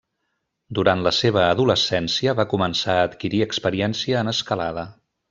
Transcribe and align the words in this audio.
Durant 0.77 1.03
la 1.07 1.11
seva 1.17 1.43
adolescència 1.49 2.35
va 2.39 2.47
començar 2.57 2.97
a 3.03 3.07
adquirir 3.11 3.43
experiència 3.51 4.25
en 4.27 4.33
escalada. 4.37 4.87